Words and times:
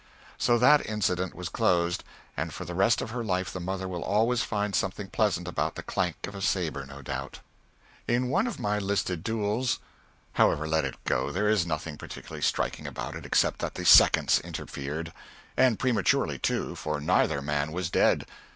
So 0.39 0.57
that 0.57 0.83
incident 0.87 1.35
was 1.35 1.47
closed; 1.47 2.03
and 2.35 2.51
for 2.51 2.65
the 2.65 2.73
rest 2.73 3.03
of 3.03 3.11
her 3.11 3.23
life 3.23 3.53
the 3.53 3.59
mother 3.59 3.87
will 3.87 4.01
always 4.03 4.41
find 4.41 4.73
something 4.73 5.11
pleasant 5.11 5.47
about 5.47 5.75
the 5.75 5.83
clank 5.83 6.25
of 6.25 6.33
a 6.33 6.41
sabre, 6.41 6.87
no 6.87 7.03
doubt. 7.03 7.37
In 8.07 8.27
one 8.29 8.47
of 8.47 8.59
my 8.59 8.79
listed 8.79 9.23
duels 9.23 9.77
however, 10.33 10.67
let 10.67 10.85
it 10.85 10.95
go, 11.05 11.29
there 11.31 11.47
is 11.49 11.67
nothing 11.67 11.99
particularly 11.99 12.41
striking 12.41 12.87
about 12.87 13.13
it 13.13 13.27
except 13.27 13.59
that 13.59 13.75
the 13.75 13.85
seconds 13.85 14.39
interfered. 14.39 15.13
And 15.55 15.77
prematurely, 15.77 16.39
too, 16.39 16.73
for 16.73 16.99
neither 16.99 17.39
man 17.39 17.71
was 17.71 17.91
dead. 17.91 18.25